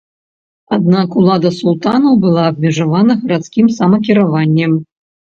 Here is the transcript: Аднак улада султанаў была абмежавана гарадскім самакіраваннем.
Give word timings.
Аднак 0.77 1.17
улада 1.21 1.51
султанаў 1.59 2.13
была 2.25 2.49
абмежавана 2.55 3.21
гарадскім 3.23 3.73
самакіраваннем. 3.81 4.71